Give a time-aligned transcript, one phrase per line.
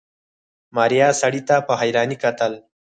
[0.75, 2.53] ماريا سړي ته په حيرانۍ کتل.